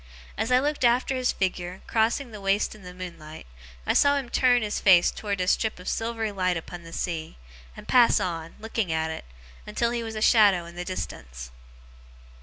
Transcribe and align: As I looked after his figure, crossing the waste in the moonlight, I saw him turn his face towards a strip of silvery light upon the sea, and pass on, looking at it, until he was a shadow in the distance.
As 0.35 0.51
I 0.51 0.57
looked 0.59 0.83
after 0.83 1.15
his 1.15 1.31
figure, 1.31 1.81
crossing 1.85 2.31
the 2.31 2.41
waste 2.41 2.73
in 2.73 2.81
the 2.81 2.91
moonlight, 2.91 3.45
I 3.85 3.93
saw 3.93 4.15
him 4.17 4.29
turn 4.29 4.63
his 4.63 4.79
face 4.79 5.11
towards 5.11 5.39
a 5.43 5.47
strip 5.47 5.77
of 5.77 5.87
silvery 5.87 6.31
light 6.31 6.57
upon 6.57 6.81
the 6.81 6.91
sea, 6.91 7.37
and 7.77 7.87
pass 7.87 8.19
on, 8.19 8.55
looking 8.59 8.91
at 8.91 9.11
it, 9.11 9.25
until 9.67 9.91
he 9.91 10.01
was 10.01 10.15
a 10.15 10.19
shadow 10.23 10.65
in 10.65 10.73
the 10.75 10.83
distance. 10.83 11.51